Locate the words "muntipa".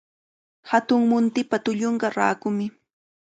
1.11-1.57